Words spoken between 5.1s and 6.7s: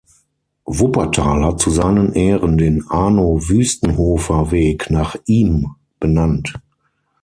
ihm benannt.